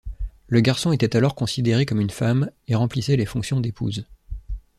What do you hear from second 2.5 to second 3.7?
et remplissait les fonctions